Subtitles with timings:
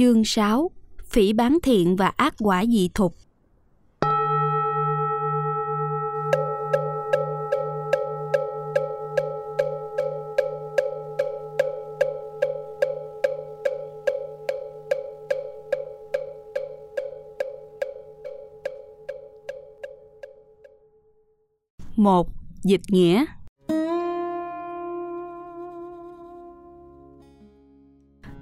[0.00, 0.70] Chương 6
[1.04, 3.14] Phỉ bán thiện và ác quả dị thục.
[21.96, 22.28] Một,
[22.62, 23.24] Dịch nghĩa.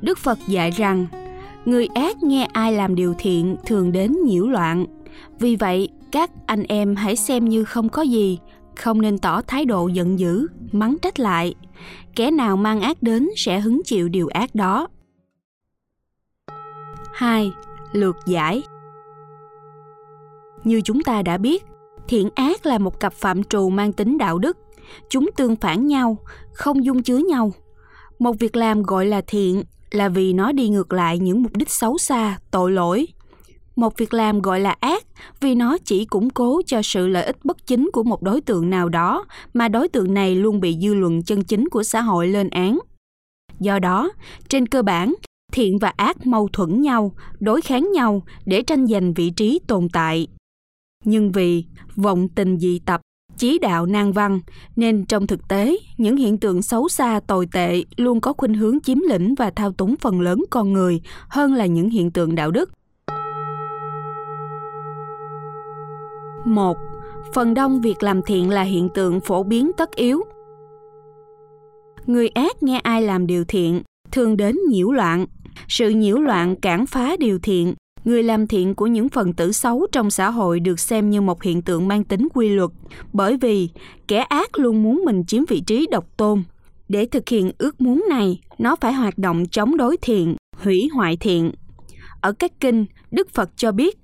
[0.00, 1.06] Đức Phật dạy rằng
[1.68, 4.86] người ác nghe ai làm điều thiện thường đến nhiễu loạn
[5.38, 8.38] vì vậy các anh em hãy xem như không có gì
[8.76, 11.54] không nên tỏ thái độ giận dữ mắng trách lại
[12.16, 14.88] kẻ nào mang ác đến sẽ hứng chịu điều ác đó
[17.12, 17.52] 2.
[17.92, 18.62] lượt giải
[20.64, 21.64] Như chúng ta đã biết,
[22.08, 24.58] thiện ác là một cặp phạm trù mang tính đạo đức.
[25.10, 26.16] Chúng tương phản nhau,
[26.52, 27.52] không dung chứa nhau.
[28.18, 31.70] Một việc làm gọi là thiện là vì nó đi ngược lại những mục đích
[31.70, 33.06] xấu xa, tội lỗi.
[33.76, 35.04] Một việc làm gọi là ác
[35.40, 38.70] vì nó chỉ củng cố cho sự lợi ích bất chính của một đối tượng
[38.70, 42.28] nào đó mà đối tượng này luôn bị dư luận chân chính của xã hội
[42.28, 42.78] lên án.
[43.60, 44.12] Do đó,
[44.48, 45.14] trên cơ bản,
[45.52, 49.88] thiện và ác mâu thuẫn nhau, đối kháng nhau để tranh giành vị trí tồn
[49.92, 50.26] tại.
[51.04, 51.64] Nhưng vì
[51.96, 53.00] vọng tình dị tập
[53.38, 54.40] chí đạo nan văn,
[54.76, 58.80] nên trong thực tế, những hiện tượng xấu xa, tồi tệ luôn có khuynh hướng
[58.80, 62.50] chiếm lĩnh và thao túng phần lớn con người hơn là những hiện tượng đạo
[62.50, 62.70] đức.
[66.44, 66.76] Một,
[67.34, 70.22] phần đông việc làm thiện là hiện tượng phổ biến tất yếu.
[72.06, 75.26] Người ác nghe ai làm điều thiện, thường đến nhiễu loạn.
[75.68, 77.74] Sự nhiễu loạn cản phá điều thiện
[78.08, 81.42] người làm thiện của những phần tử xấu trong xã hội được xem như một
[81.42, 82.70] hiện tượng mang tính quy luật,
[83.12, 83.68] bởi vì
[84.08, 86.42] kẻ ác luôn muốn mình chiếm vị trí độc tôn.
[86.88, 91.16] Để thực hiện ước muốn này, nó phải hoạt động chống đối thiện, hủy hoại
[91.16, 91.52] thiện.
[92.20, 93.98] Ở các kinh, đức phật cho biết,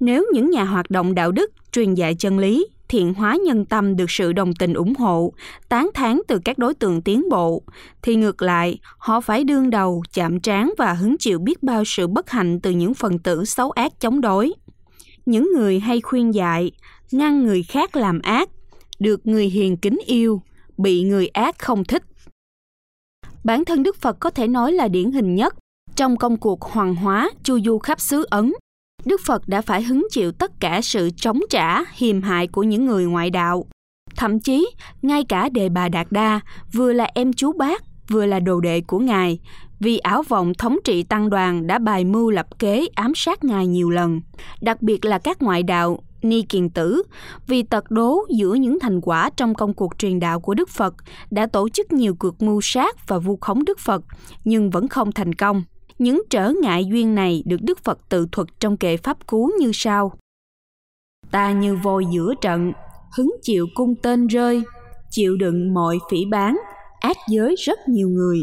[0.00, 3.96] nếu những nhà hoạt động đạo đức truyền dạy chân lý thiện hóa nhân tâm
[3.96, 5.32] được sự đồng tình ủng hộ,
[5.68, 7.62] tán thán từ các đối tượng tiến bộ,
[8.02, 12.06] thì ngược lại, họ phải đương đầu, chạm trán và hứng chịu biết bao sự
[12.06, 14.52] bất hạnh từ những phần tử xấu ác chống đối.
[15.26, 16.70] Những người hay khuyên dạy,
[17.10, 18.48] ngăn người khác làm ác,
[18.98, 20.42] được người hiền kính yêu,
[20.76, 22.02] bị người ác không thích.
[23.44, 25.54] Bản thân Đức Phật có thể nói là điển hình nhất
[25.96, 28.52] trong công cuộc hoàng hóa chu du khắp xứ Ấn
[29.04, 32.86] Đức Phật đã phải hứng chịu tất cả sự chống trả, hiềm hại của những
[32.86, 33.66] người ngoại đạo.
[34.16, 34.70] Thậm chí,
[35.02, 36.40] ngay cả Đề Bà Đạt Đa,
[36.72, 39.38] vừa là em chú bác, vừa là đồ đệ của Ngài,
[39.80, 43.66] vì ảo vọng thống trị tăng đoàn đã bài mưu lập kế ám sát Ngài
[43.66, 44.20] nhiều lần.
[44.60, 47.02] Đặc biệt là các ngoại đạo, Ni Kiền Tử,
[47.46, 50.94] vì tật đố giữa những thành quả trong công cuộc truyền đạo của Đức Phật,
[51.30, 54.02] đã tổ chức nhiều cuộc mưu sát và vu khống Đức Phật,
[54.44, 55.62] nhưng vẫn không thành công.
[56.00, 59.70] Những trở ngại duyên này được Đức Phật tự thuật trong kệ Pháp Cú như
[59.74, 60.12] sau.
[61.30, 62.72] Ta như voi giữa trận,
[63.16, 64.62] hứng chịu cung tên rơi,
[65.10, 66.56] chịu đựng mọi phỉ bán,
[67.00, 68.40] ác giới rất nhiều người.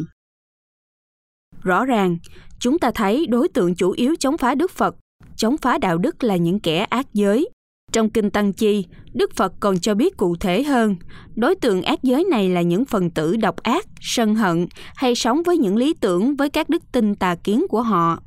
[1.61, 2.17] Rõ ràng,
[2.59, 4.95] chúng ta thấy đối tượng chủ yếu chống phá Đức Phật,
[5.35, 7.49] chống phá đạo đức là những kẻ ác giới,
[7.91, 10.95] trong Kinh Tăng Chi, Đức Phật còn cho biết cụ thể hơn,
[11.35, 15.43] đối tượng ác giới này là những phần tử độc ác, sân hận hay sống
[15.45, 18.19] với những lý tưởng với các đức tin tà kiến của họ.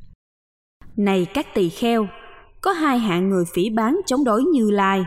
[0.96, 2.06] Này các tỳ kheo,
[2.60, 5.04] có hai hạng người phỉ bán chống đối Như Lai,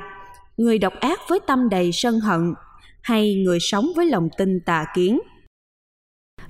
[0.57, 2.53] người độc ác với tâm đầy sân hận
[3.01, 5.19] hay người sống với lòng tin tà kiến.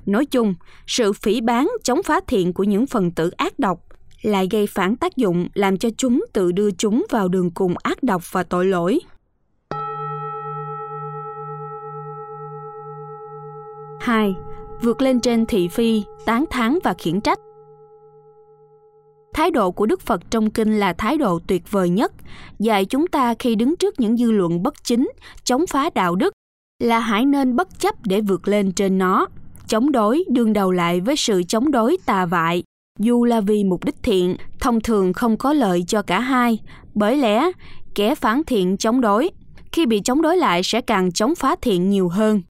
[0.05, 0.55] Nói chung,
[0.87, 3.79] sự phỉ bán chống phá thiện của những phần tử ác độc
[4.23, 8.03] lại gây phản tác dụng làm cho chúng tự đưa chúng vào đường cùng ác
[8.03, 8.99] độc và tội lỗi.
[13.99, 14.35] Hai,
[14.81, 17.39] vượt lên trên thị phi, tán thán và khiển trách.
[19.33, 22.13] Thái độ của Đức Phật trong kinh là thái độ tuyệt vời nhất,
[22.59, 25.11] dạy chúng ta khi đứng trước những dư luận bất chính,
[25.43, 26.33] chống phá đạo đức,
[26.79, 29.27] là hãy nên bất chấp để vượt lên trên nó,
[29.67, 32.63] chống đối đương đầu lại với sự chống đối tà vại,
[32.99, 36.59] dù là vì mục đích thiện, thông thường không có lợi cho cả hai.
[36.95, 37.51] Bởi lẽ,
[37.95, 39.29] kẻ phản thiện chống đối,
[39.71, 42.41] khi bị chống đối lại sẽ càng chống phá thiện nhiều hơn.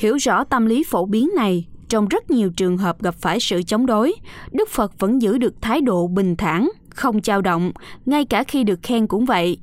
[0.00, 3.62] Hiểu rõ tâm lý phổ biến này, trong rất nhiều trường hợp gặp phải sự
[3.62, 4.12] chống đối,
[4.52, 7.72] đức phật vẫn giữ được thái độ bình thản, không chao động,
[8.06, 9.58] ngay cả khi được khen cũng vậy.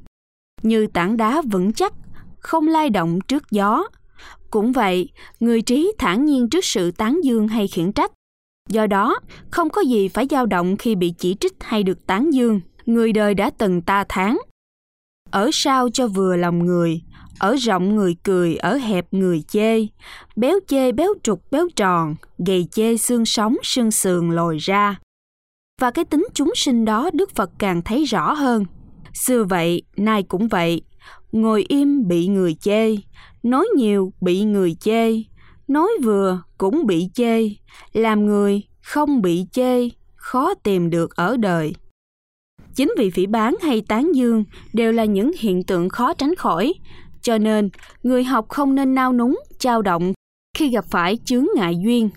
[0.62, 1.94] Như tảng đá vững chắc,
[2.40, 3.84] không lay động trước gió.
[4.52, 5.10] Cũng vậy,
[5.40, 8.12] người trí thản nhiên trước sự tán dương hay khiển trách
[8.70, 9.20] Do đó,
[9.52, 12.62] không có gì phải dao động khi bị chỉ trích hay được tán dương.
[12.86, 14.38] Người đời đã từng ta tháng.
[15.32, 17.02] Ở sao cho vừa lòng người,
[17.40, 19.88] ở rộng người cười, ở hẹp người chê.
[20.36, 25.00] Béo chê béo trục béo tròn, gầy chê xương sống xương sườn lồi ra.
[25.82, 28.66] và cái tính chúng sinh đó Đức Phật càng thấy rõ hơn.
[29.14, 30.82] Xưa vậy, nay cũng vậy.
[31.32, 32.96] Ngồi im bị người chê,
[33.44, 35.12] nói nhiều bị người chê,
[35.70, 37.50] nói vừa cũng bị chê,
[37.94, 41.74] làm người không bị chê, khó tìm được ở đời.
[42.76, 44.44] Chính vì phỉ bán hay tán dương
[44.74, 46.74] đều là những hiện tượng khó tránh khỏi,
[47.22, 47.70] cho nên
[48.04, 50.14] người học không nên nao núng, trao động
[50.58, 52.10] khi gặp phải chướng ngại duyên.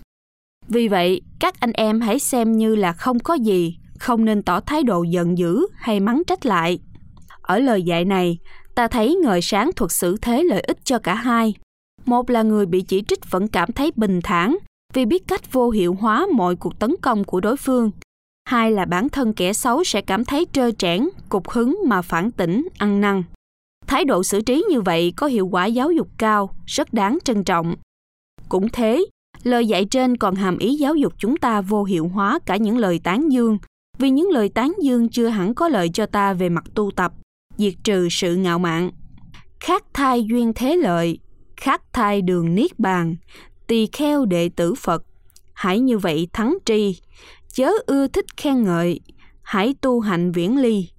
[0.67, 4.59] Vì vậy, các anh em hãy xem như là không có gì, không nên tỏ
[4.59, 6.79] thái độ giận dữ hay mắng trách lại.
[7.41, 8.37] Ở lời dạy này,
[8.75, 11.53] ta thấy ngời sáng thuật xử thế lợi ích cho cả hai.
[12.05, 14.57] Một là người bị chỉ trích vẫn cảm thấy bình thản
[14.93, 17.91] vì biết cách vô hiệu hóa mọi cuộc tấn công của đối phương.
[18.45, 22.31] Hai là bản thân kẻ xấu sẽ cảm thấy trơ trẽn, cục hứng mà phản
[22.31, 23.23] tỉnh, ăn năn.
[23.87, 27.43] Thái độ xử trí như vậy có hiệu quả giáo dục cao, rất đáng trân
[27.43, 27.75] trọng.
[28.49, 29.05] Cũng thế,
[29.43, 32.77] lời dạy trên còn hàm ý giáo dục chúng ta vô hiệu hóa cả những
[32.77, 33.57] lời tán dương,
[33.97, 37.13] vì những lời tán dương chưa hẳn có lợi cho ta về mặt tu tập,
[37.57, 38.91] diệt trừ sự ngạo mạn.
[39.59, 41.19] Khác thai duyên thế lợi,
[41.57, 43.15] khắc thai đường niết bàn,
[43.67, 45.03] tỳ kheo đệ tử Phật.
[45.53, 47.01] Hãy như vậy thắng tri,
[47.53, 48.99] chớ ưa thích khen ngợi,
[49.41, 50.89] hãy tu hạnh viễn ly.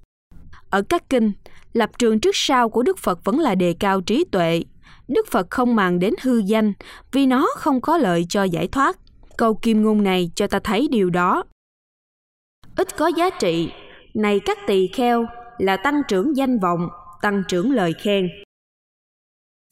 [0.71, 1.33] Ở các kinh,
[1.73, 4.65] lập trường trước sau của Đức Phật vẫn là đề cao trí tuệ.
[5.09, 6.73] Đức Phật không màng đến hư danh
[7.13, 8.97] vì nó không có lợi cho giải thoát.
[9.37, 11.45] Câu kim ngôn này cho ta thấy điều đó.
[12.77, 13.69] Ít có giá trị,
[14.15, 15.27] này các tỳ kheo
[15.59, 16.89] là tăng trưởng danh vọng,
[17.23, 18.29] tăng trưởng lời khen.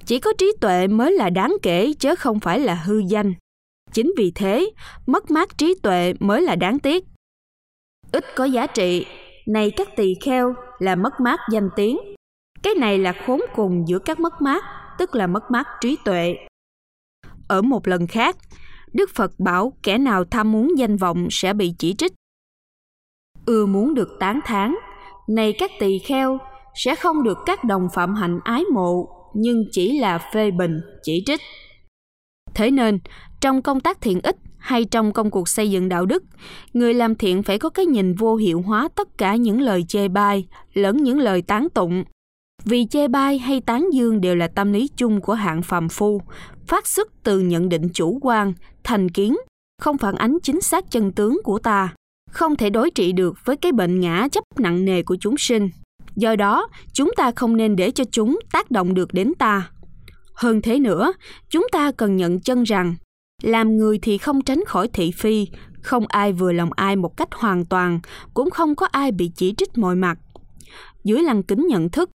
[0.07, 3.35] Chỉ có trí tuệ mới là đáng kể chứ không phải là hư danh.
[3.93, 4.71] Chính vì thế,
[5.07, 7.05] mất mát trí tuệ mới là đáng tiếc.
[8.13, 9.07] Ít có giá trị,
[9.47, 11.99] này các tỳ kheo là mất mát danh tiếng.
[12.63, 14.65] Cái này là khốn cùng giữa các mất mát,
[14.99, 16.35] tức là mất mát trí tuệ.
[17.49, 18.37] Ở một lần khác,
[18.93, 22.13] Đức Phật bảo kẻ nào tham muốn danh vọng sẽ bị chỉ trích.
[23.47, 24.75] Ưa muốn được tán thán,
[25.29, 26.39] này các tỳ kheo
[26.75, 31.23] sẽ không được các đồng phạm hạnh ái mộ, nhưng chỉ là phê bình, chỉ
[31.27, 31.41] trích.
[32.55, 32.99] Thế nên,
[33.41, 36.25] trong công tác thiện ích hay trong công cuộc xây dựng đạo đức,
[36.73, 40.09] người làm thiện phải có cái nhìn vô hiệu hóa tất cả những lời chê
[40.09, 42.05] bai lẫn những lời tán tụng.
[42.65, 46.23] Vì chê bai hay tán dương đều là tâm lý chung của hạng phàm phu,
[46.67, 48.53] phát xuất từ nhận định chủ quan,
[48.85, 49.37] thành kiến,
[49.81, 51.95] không phản ánh chính xác chân tướng của ta,
[52.31, 55.71] không thể đối trị được với cái bệnh ngã chấp nặng nề của chúng sinh.
[56.17, 59.71] Do đó, chúng ta không nên để cho chúng tác động được đến ta.
[60.35, 61.13] Hơn thế nữa,
[61.51, 62.95] chúng ta cần nhận chân rằng
[63.43, 65.47] làm người thì không tránh khỏi thị phi,
[65.83, 68.01] không ai vừa lòng ai một cách hoàn toàn,
[68.35, 70.19] cũng không có ai bị chỉ trích mọi mặt.
[71.05, 72.11] Dưới lăng kính nhận thức,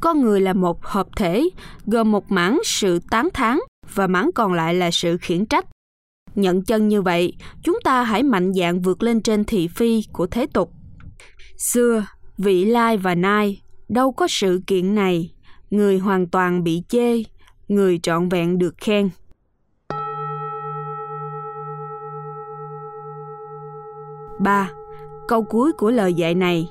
[0.00, 1.48] con người là một hợp thể,
[1.86, 3.58] gồm một mảng sự tán thán
[3.94, 5.66] và mảng còn lại là sự khiển trách.
[6.34, 10.26] Nhận chân như vậy, chúng ta hãy mạnh dạn vượt lên trên thị phi của
[10.26, 10.72] thế tục.
[11.58, 12.04] Xưa,
[12.42, 15.32] vị lai và nai, đâu có sự kiện này,
[15.70, 17.22] người hoàn toàn bị chê,
[17.68, 19.10] người trọn vẹn được khen.
[24.40, 24.70] ba
[25.28, 26.68] Câu cuối của lời dạy này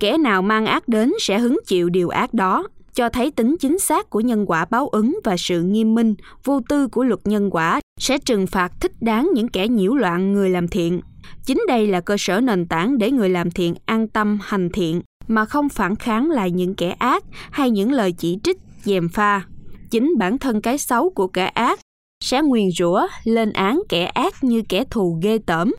[0.00, 3.78] Kẻ nào mang ác đến sẽ hứng chịu điều ác đó, cho thấy tính chính
[3.78, 6.14] xác của nhân quả báo ứng và sự nghiêm minh,
[6.44, 10.32] vô tư của luật nhân quả sẽ trừng phạt thích đáng những kẻ nhiễu loạn
[10.32, 11.00] người làm thiện.
[11.46, 15.02] Chính đây là cơ sở nền tảng để người làm thiện an tâm hành thiện
[15.28, 19.44] mà không phản kháng lại những kẻ ác hay những lời chỉ trích, dèm pha.
[19.90, 21.80] Chính bản thân cái xấu của kẻ ác
[22.24, 25.72] sẽ nguyền rủa lên án kẻ ác như kẻ thù ghê tởm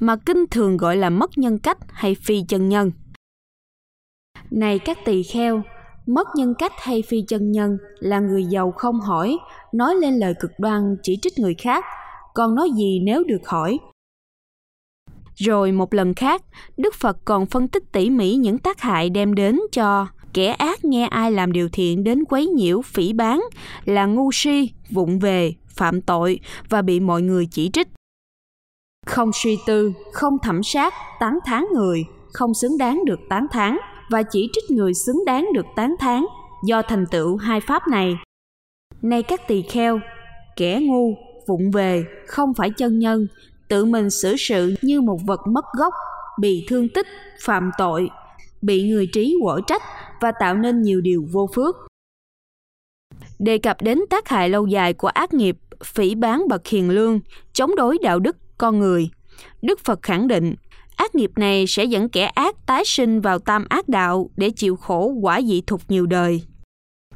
[0.00, 2.90] mà kinh thường gọi là mất nhân cách hay phi chân nhân.
[4.50, 5.62] Này các tỳ kheo,
[6.06, 9.38] mất nhân cách hay phi chân nhân là người giàu không hỏi,
[9.74, 11.84] nói lên lời cực đoan chỉ trích người khác,
[12.34, 13.78] còn nói gì nếu được hỏi.
[15.38, 16.42] Rồi một lần khác,
[16.76, 20.84] Đức Phật còn phân tích tỉ mỉ những tác hại đem đến cho kẻ ác
[20.84, 23.40] nghe ai làm điều thiện đến quấy nhiễu, phỉ bán,
[23.84, 27.88] là ngu si, vụng về, phạm tội và bị mọi người chỉ trích.
[29.06, 33.76] Không suy tư, không thẩm sát, tán thán người, không xứng đáng được tán thán
[34.10, 36.24] và chỉ trích người xứng đáng được tán thán
[36.64, 38.14] do thành tựu hai pháp này.
[39.02, 40.00] nay các tỳ kheo,
[40.56, 41.14] kẻ ngu,
[41.48, 43.26] vụng về, không phải chân nhân,
[43.68, 45.94] tự mình xử sự như một vật mất gốc,
[46.40, 47.06] bị thương tích,
[47.42, 48.10] phạm tội,
[48.62, 49.82] bị người trí quở trách
[50.20, 51.76] và tạo nên nhiều điều vô phước.
[53.38, 57.20] Đề cập đến tác hại lâu dài của ác nghiệp, phỉ bán bậc hiền lương,
[57.52, 59.10] chống đối đạo đức con người.
[59.62, 60.54] Đức Phật khẳng định,
[60.96, 64.76] ác nghiệp này sẽ dẫn kẻ ác tái sinh vào tam ác đạo để chịu
[64.76, 66.42] khổ quả dị thục nhiều đời.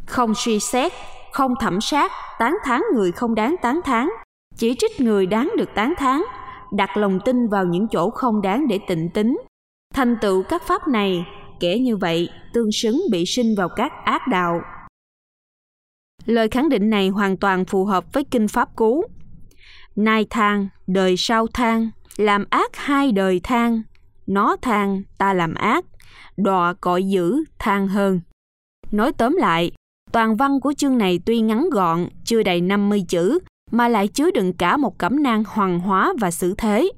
[0.07, 0.93] Không suy xét,
[1.33, 4.09] không thẩm sát, tán thán người không đáng tán thán,
[4.57, 6.23] chỉ trích người đáng được tán thán,
[6.77, 9.39] đặt lòng tin vào những chỗ không đáng để tịnh tính.
[9.95, 11.25] Thành tựu các pháp này,
[11.61, 14.61] kẻ như vậy tương xứng bị sinh vào các ác đạo.
[16.27, 19.05] Lời khẳng định này hoàn toàn phù hợp với kinh pháp cú.
[19.97, 23.83] nay thang, đời sau thang, làm ác hai đời thang,
[24.27, 25.85] nó thang, ta làm ác,
[26.37, 28.21] đọa cõi dữ, thang hơn.
[28.91, 29.73] Nói tóm lại,
[30.13, 33.39] toàn văn của chương này tuy ngắn gọn, chưa đầy 50 chữ,
[33.73, 36.91] mà lại chứa đựng cả một cẩm nang hoàng hóa và xử thế.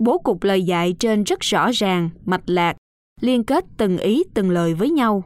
[0.00, 2.76] Bố cục lời dạy trên rất rõ ràng, mạch lạc,
[3.20, 5.24] liên kết từng ý từng lời với nhau.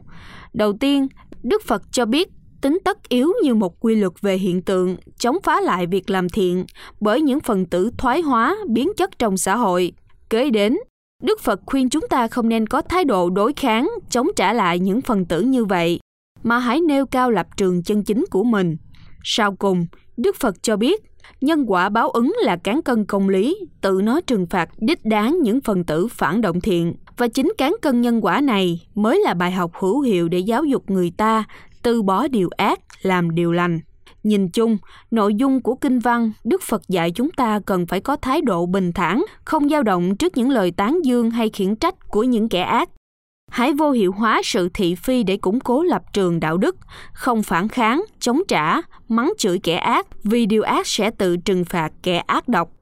[0.53, 1.07] Đầu tiên,
[1.43, 2.29] Đức Phật cho biết
[2.61, 6.29] tính tất yếu như một quy luật về hiện tượng, chống phá lại việc làm
[6.29, 6.65] thiện
[6.99, 9.93] bởi những phần tử thoái hóa, biến chất trong xã hội.
[10.29, 10.77] Kế đến,
[11.23, 14.79] Đức Phật khuyên chúng ta không nên có thái độ đối kháng, chống trả lại
[14.79, 15.99] những phần tử như vậy,
[16.43, 18.77] mà hãy nêu cao lập trường chân chính của mình.
[19.23, 19.85] Sau cùng,
[20.17, 21.03] Đức Phật cho biết,
[21.41, 25.39] nhân quả báo ứng là cán cân công lý, tự nó trừng phạt đích đáng
[25.41, 26.93] những phần tử phản động thiện.
[27.17, 30.63] Và chính cán cân nhân quả này mới là bài học hữu hiệu để giáo
[30.63, 31.43] dục người ta
[31.83, 33.79] từ bỏ điều ác, làm điều lành.
[34.23, 34.77] Nhìn chung,
[35.11, 38.65] nội dung của kinh văn, Đức Phật dạy chúng ta cần phải có thái độ
[38.65, 42.49] bình thản, không dao động trước những lời tán dương hay khiển trách của những
[42.49, 42.89] kẻ ác.
[43.51, 46.75] Hãy vô hiệu hóa sự thị phi để củng cố lập trường đạo đức,
[47.13, 51.65] không phản kháng, chống trả, mắng chửi kẻ ác vì điều ác sẽ tự trừng
[51.65, 52.74] phạt kẻ ác độc.